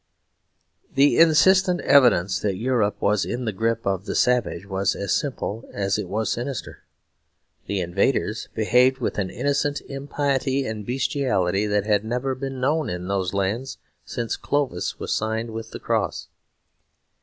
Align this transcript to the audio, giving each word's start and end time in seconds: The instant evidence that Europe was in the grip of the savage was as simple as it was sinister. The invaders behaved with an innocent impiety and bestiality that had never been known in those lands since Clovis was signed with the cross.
The 0.95 1.19
instant 1.19 1.79
evidence 1.81 2.39
that 2.39 2.55
Europe 2.55 2.97
was 2.99 3.23
in 3.23 3.45
the 3.45 3.51
grip 3.51 3.85
of 3.85 4.05
the 4.05 4.15
savage 4.15 4.65
was 4.65 4.95
as 4.95 5.13
simple 5.15 5.69
as 5.73 5.99
it 5.99 6.09
was 6.09 6.31
sinister. 6.31 6.83
The 7.67 7.81
invaders 7.81 8.49
behaved 8.55 8.97
with 8.97 9.19
an 9.19 9.29
innocent 9.29 9.79
impiety 9.81 10.65
and 10.65 10.87
bestiality 10.87 11.67
that 11.67 11.85
had 11.85 12.03
never 12.03 12.33
been 12.33 12.59
known 12.59 12.89
in 12.89 13.09
those 13.09 13.35
lands 13.35 13.77
since 14.03 14.37
Clovis 14.37 14.97
was 14.97 15.13
signed 15.13 15.51
with 15.51 15.69
the 15.69 15.79
cross. 15.79 16.29